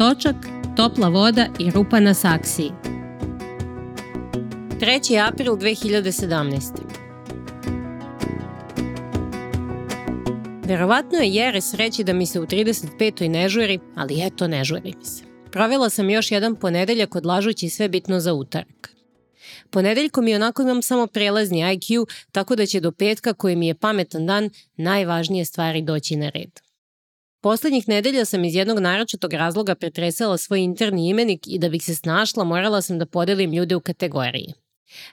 Točak, 0.00 0.36
topla 0.76 1.08
voda 1.08 1.46
i 1.58 1.70
rupa 1.70 2.00
na 2.00 2.14
saksiji. 2.14 2.70
3. 4.80 5.28
april 5.28 5.52
2017. 5.52 6.72
Verovatno 10.64 11.18
je 11.18 11.30
jeres 11.30 11.74
reći 11.74 12.04
da 12.04 12.12
mi 12.12 12.26
se 12.26 12.40
u 12.40 12.46
35. 12.46 13.28
ne 13.28 13.48
žuri, 13.48 13.78
ali 13.96 14.26
eto 14.26 14.48
ne 14.48 14.64
žuri 14.64 14.94
mi 14.98 15.04
se. 15.04 15.24
Provela 15.50 15.90
sam 15.90 16.10
još 16.10 16.30
jedan 16.30 16.56
ponedeljak 16.56 17.16
odlažući 17.16 17.68
sve 17.68 17.88
bitno 17.88 18.20
za 18.20 18.34
utorak. 18.34 18.94
Ponedeljkom 19.70 20.28
i 20.28 20.34
onako 20.34 20.62
imam 20.62 20.82
samo 20.82 21.06
prelazni 21.06 21.58
IQ, 21.58 22.06
tako 22.32 22.56
da 22.56 22.66
će 22.66 22.80
do 22.80 22.92
petka 22.92 23.32
koji 23.32 23.56
mi 23.56 23.66
je 23.66 23.74
pametan 23.74 24.26
dan 24.26 24.50
najvažnije 24.76 25.44
stvari 25.44 25.82
doći 25.82 26.16
na 26.16 26.28
red. 26.28 26.69
Poslednjih 27.42 27.88
nedelja 27.88 28.24
sam 28.24 28.44
iz 28.44 28.54
jednog 28.54 28.78
naročitog 28.78 29.32
razloga 29.32 29.74
pretresala 29.74 30.38
svoj 30.38 30.60
interni 30.60 31.08
imenik 31.08 31.40
i 31.46 31.58
da 31.58 31.68
bih 31.68 31.84
se 31.84 31.94
snašla 31.94 32.44
morala 32.44 32.82
sam 32.82 32.98
da 32.98 33.06
podelim 33.06 33.52
ljude 33.52 33.76
u 33.76 33.80
kategorije. 33.80 34.52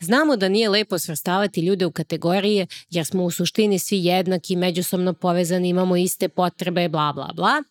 Znamo 0.00 0.36
da 0.36 0.48
nije 0.48 0.68
lepo 0.68 0.98
svrstavati 0.98 1.60
ljude 1.60 1.86
u 1.86 1.92
kategorije 1.92 2.66
jer 2.90 3.06
smo 3.06 3.24
u 3.24 3.30
suštini 3.30 3.78
svi 3.78 4.04
jednaki, 4.04 4.56
međusobno 4.56 5.12
povezani, 5.12 5.68
imamo 5.68 5.96
iste 5.96 6.28
potrebe, 6.28 6.88
bla 6.88 7.12
bla 7.12 7.30
bla. 7.34 7.62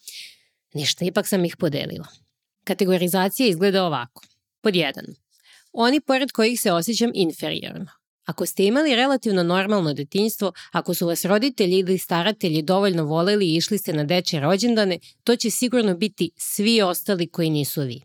Ništa, 0.73 1.05
ipak 1.05 1.27
sam 1.27 1.45
ih 1.45 1.57
podelila. 1.57 2.07
Kategorizacija 2.63 3.49
izgleda 3.49 3.85
ovako. 3.85 4.21
Pod 4.61 4.73
1. 4.73 4.91
Oni 5.73 5.99
pored 5.99 6.31
kojih 6.31 6.61
se 6.61 6.71
osjećam 6.71 7.11
inferiorno. 7.13 7.98
Ako 8.29 8.45
ste 8.45 8.65
imali 8.65 8.95
relativno 8.95 9.43
normalno 9.43 9.93
detinjstvo, 9.93 10.51
ako 10.71 10.93
su 10.93 11.07
vas 11.07 11.25
roditelji 11.25 11.77
ili 11.79 11.97
staratelji 11.97 12.61
dovoljno 12.61 13.03
voleli 13.03 13.45
i 13.45 13.55
išli 13.55 13.77
ste 13.77 13.93
na 13.93 14.03
deče 14.03 14.39
rođendane, 14.39 14.99
to 15.23 15.35
će 15.35 15.49
sigurno 15.49 15.95
biti 15.95 16.31
svi 16.37 16.81
ostali 16.81 17.27
koji 17.27 17.49
nisu 17.49 17.81
vi. 17.81 18.01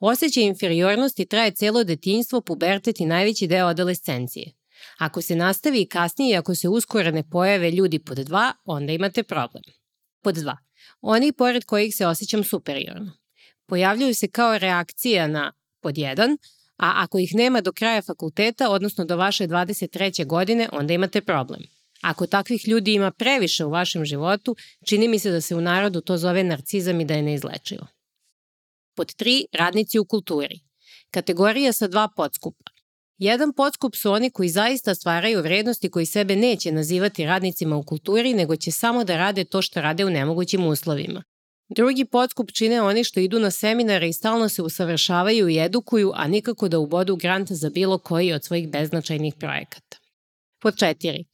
Osećaj 0.00 0.42
inferiornosti 0.42 1.26
traje 1.26 1.50
celo 1.50 1.84
detinjstvo, 1.84 2.40
pubertet 2.40 3.00
i 3.00 3.06
najveći 3.06 3.46
deo 3.46 3.66
adolescencije. 3.66 4.52
Ako 4.98 5.22
se 5.22 5.36
nastavi 5.36 5.80
i 5.80 5.88
kasnije 5.88 6.36
ako 6.36 6.54
se 6.54 6.68
uskoro 6.68 7.10
ne 7.10 7.30
pojave 7.30 7.70
ljudi 7.70 7.98
pod 7.98 8.18
dva, 8.18 8.52
onda 8.64 8.92
imate 8.92 9.22
problem. 9.22 9.62
Pod 10.22 10.34
dva. 10.34 10.56
Oni 11.00 11.32
pored 11.32 11.64
kojih 11.64 11.96
se 11.96 12.06
osjećam 12.06 12.44
superiorno. 12.44 13.12
Pojavljuju 13.66 14.14
se 14.14 14.28
kao 14.28 14.58
reakcija 14.58 15.26
na 15.26 15.52
pod 15.80 15.98
jedan, 15.98 16.36
a 16.78 16.92
ako 16.96 17.18
ih 17.18 17.34
nema 17.34 17.60
do 17.60 17.72
kraja 17.72 18.02
fakulteta, 18.02 18.70
odnosno 18.70 19.04
do 19.04 19.16
vaše 19.16 19.48
23. 19.48 20.26
godine, 20.26 20.68
onda 20.72 20.94
imate 20.94 21.20
problem. 21.20 21.60
Ako 22.02 22.26
takvih 22.26 22.68
ljudi 22.68 22.94
ima 22.94 23.10
previše 23.10 23.64
u 23.64 23.70
vašem 23.70 24.04
životu, 24.04 24.56
čini 24.86 25.08
mi 25.08 25.18
se 25.18 25.30
da 25.30 25.40
se 25.40 25.54
u 25.54 25.60
narodu 25.60 26.00
to 26.00 26.16
zove 26.16 26.44
narcizam 26.44 27.00
i 27.00 27.04
da 27.04 27.14
je 27.14 27.22
neizlečivo. 27.22 27.86
Pod 28.96 29.06
3. 29.06 29.44
Radnici 29.52 29.98
u 29.98 30.04
kulturi. 30.04 30.60
Kategorija 31.10 31.72
sa 31.72 31.88
dva 31.88 32.08
podskupa. 32.16 32.70
Jedan 33.18 33.52
podskup 33.52 33.96
su 33.96 34.12
oni 34.12 34.30
koji 34.30 34.48
zaista 34.48 34.94
stvaraju 34.94 35.42
vrednosti 35.42 35.90
koji 35.90 36.06
sebe 36.06 36.36
neće 36.36 36.72
nazivati 36.72 37.26
radnicima 37.26 37.76
u 37.76 37.82
kulturi, 37.82 38.34
nego 38.34 38.56
će 38.56 38.70
samo 38.70 39.04
da 39.04 39.16
rade 39.16 39.44
to 39.44 39.62
što 39.62 39.80
rade 39.80 40.04
u 40.04 40.10
nemogućim 40.10 40.66
uslovima. 40.66 41.22
Drugi 41.68 42.04
podskup 42.04 42.52
čine 42.52 42.82
oni 42.82 43.04
što 43.04 43.20
idu 43.20 43.38
na 43.38 43.50
seminare 43.50 44.08
i 44.08 44.12
stalno 44.12 44.48
se 44.48 44.62
usavršavaju 44.62 45.48
i 45.48 45.58
edukuju, 45.58 46.12
a 46.14 46.28
nikako 46.28 46.68
da 46.68 46.78
ubodu 46.78 47.16
grant 47.16 47.52
za 47.52 47.70
bilo 47.70 47.98
koji 47.98 48.32
od 48.32 48.44
svojih 48.44 48.68
beznačajnih 48.68 49.34
projekata. 49.34 49.96
Pod 50.60 50.78
četiri. 50.78 51.24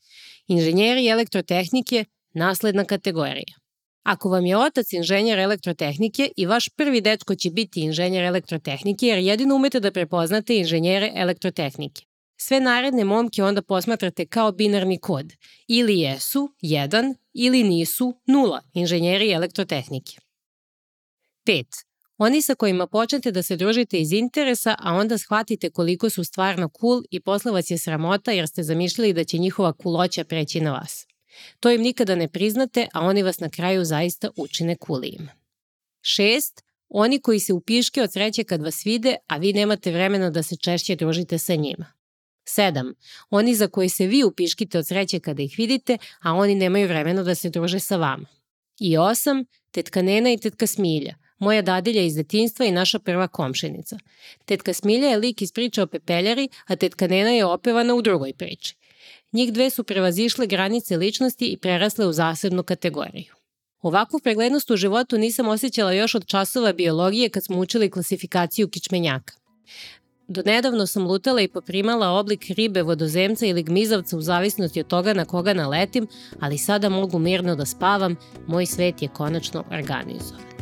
Inženjeri 0.46 1.08
elektrotehnike, 1.08 2.04
nasledna 2.32 2.84
kategorija. 2.84 3.54
Ako 4.02 4.28
vam 4.28 4.46
je 4.46 4.56
otac 4.58 4.92
inženjer 4.92 5.38
elektrotehnike 5.38 6.30
i 6.36 6.46
vaš 6.46 6.68
prvi 6.68 7.00
dečko 7.00 7.34
će 7.34 7.50
biti 7.50 7.80
inženjer 7.80 8.24
elektrotehnike 8.24 9.06
jer 9.06 9.18
jedino 9.18 9.54
umete 9.56 9.80
da 9.80 9.90
prepoznate 9.90 10.56
inženjere 10.56 11.12
elektrotehnike. 11.14 12.04
Sve 12.36 12.60
naredne 12.60 13.04
momke 13.04 13.44
onda 13.44 13.62
posmatrate 13.62 14.26
kao 14.26 14.52
binarni 14.52 14.98
kod. 14.98 15.32
Ili 15.68 15.98
jesu 15.98 16.48
1 16.62 17.14
ili 17.34 17.62
nisu 17.62 18.14
0 18.26 18.60
inženjeri 18.74 19.32
elektrotehnike. 19.32 20.23
5. 21.46 21.64
Oni 22.18 22.42
sa 22.42 22.54
kojima 22.54 22.86
počnete 22.86 23.30
da 23.30 23.42
se 23.42 23.56
družite 23.56 24.00
iz 24.00 24.12
interesa, 24.12 24.74
a 24.78 24.94
onda 24.94 25.18
shvatite 25.18 25.70
koliko 25.70 26.10
su 26.10 26.24
stvarno 26.24 26.70
cool 26.80 27.02
i 27.10 27.20
posle 27.20 27.52
vas 27.52 27.70
je 27.70 27.78
sramota 27.78 28.32
jer 28.32 28.48
ste 28.48 28.62
zamišljali 28.62 29.12
da 29.12 29.24
će 29.24 29.38
njihova 29.38 29.72
kuloća 29.72 30.24
preći 30.24 30.60
na 30.60 30.72
vas. 30.72 31.06
To 31.60 31.70
im 31.70 31.80
nikada 31.80 32.14
ne 32.14 32.28
priznate, 32.28 32.88
a 32.92 33.00
oni 33.00 33.22
vas 33.22 33.40
na 33.40 33.48
kraju 33.48 33.84
zaista 33.84 34.30
učine 34.36 34.76
kulijim. 34.76 35.28
6. 36.02 36.62
Oni 36.88 37.20
koji 37.20 37.40
se 37.40 37.52
upiške 37.52 38.02
od 38.02 38.12
sreće 38.12 38.44
kad 38.44 38.62
vas 38.62 38.86
vide, 38.86 39.16
a 39.26 39.36
vi 39.36 39.52
nemate 39.52 39.92
vremena 39.92 40.30
da 40.30 40.42
se 40.42 40.56
češće 40.56 40.96
družite 40.96 41.38
sa 41.38 41.54
njima. 41.54 41.86
7. 42.56 42.94
Oni 43.30 43.54
za 43.54 43.68
koje 43.68 43.88
se 43.88 44.06
vi 44.06 44.24
upiškite 44.24 44.78
od 44.78 44.86
sreće 44.86 45.20
kada 45.20 45.42
ih 45.42 45.54
vidite, 45.58 45.98
a 46.22 46.32
oni 46.32 46.54
nemaju 46.54 46.88
vremena 46.88 47.22
da 47.22 47.34
se 47.34 47.50
druže 47.50 47.80
sa 47.80 47.96
vama. 47.96 48.26
I 48.80 48.96
8. 48.96 49.44
Tetka 49.70 50.02
Nena 50.02 50.32
i 50.32 50.38
tetka 50.38 50.66
Smilja, 50.66 51.14
moja 51.44 51.62
dadilja 51.62 52.02
iz 52.02 52.16
detinstva 52.16 52.66
i 52.66 52.72
naša 52.72 52.98
prva 52.98 53.28
komšenica. 53.28 53.98
Tetka 54.44 54.72
Smilja 54.72 55.08
je 55.08 55.18
lik 55.18 55.42
iz 55.42 55.52
priče 55.52 55.82
o 55.82 55.86
pepeljari, 55.86 56.48
a 56.66 56.76
tetka 56.76 57.06
Nena 57.06 57.30
je 57.30 57.44
opevana 57.44 57.94
u 57.94 58.02
drugoj 58.02 58.32
priči. 58.32 58.74
Njih 59.32 59.52
dve 59.52 59.70
su 59.70 59.84
prevazišle 59.84 60.46
granice 60.46 60.96
ličnosti 60.96 61.46
i 61.46 61.56
prerasle 61.56 62.06
u 62.06 62.12
zasebnu 62.12 62.62
kategoriju. 62.62 63.34
Ovakvu 63.82 64.20
preglednost 64.20 64.70
u 64.70 64.76
životu 64.76 65.18
nisam 65.18 65.48
osjećala 65.48 65.92
još 65.92 66.14
od 66.14 66.26
časova 66.26 66.72
biologije 66.72 67.28
kad 67.28 67.44
smo 67.44 67.58
učili 67.58 67.90
klasifikaciju 67.90 68.68
kičmenjaka. 68.68 69.34
Do 70.28 70.42
nedavno 70.46 70.86
sam 70.86 71.06
lutala 71.06 71.40
i 71.40 71.48
poprimala 71.48 72.08
oblik 72.08 72.44
ribe, 72.48 72.82
vodozemca 72.82 73.46
ili 73.46 73.62
gmizavca 73.62 74.16
u 74.16 74.20
zavisnosti 74.20 74.80
od 74.80 74.86
toga 74.86 75.14
na 75.14 75.24
koga 75.24 75.54
naletim, 75.54 76.06
ali 76.40 76.58
sada 76.58 76.88
mogu 76.88 77.18
mirno 77.18 77.56
da 77.56 77.66
spavam, 77.66 78.16
moj 78.46 78.66
svet 78.66 79.02
je 79.02 79.08
konačno 79.08 79.64
organizovan. 79.70 80.53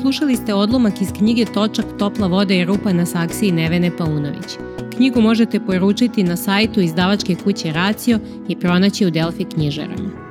Slušali 0.00 0.36
ste 0.36 0.54
odlomak 0.54 1.00
iz 1.00 1.08
knjige 1.18 1.44
Točak, 1.44 1.84
topla 1.98 2.26
voda 2.26 2.54
i 2.54 2.64
rupa 2.64 2.92
na 2.92 3.06
saksiji 3.06 3.52
Nevene 3.52 3.96
Paunović. 3.96 4.56
Knjigu 4.96 5.20
možete 5.20 5.60
poručiti 5.60 6.22
na 6.22 6.36
sajtu 6.36 6.80
izdavačke 6.80 7.36
kuće 7.44 7.72
Racio 7.72 8.18
i 8.48 8.56
pronaći 8.56 9.06
u 9.06 9.10
Delfi 9.10 9.44
knjižarama. 9.44 10.27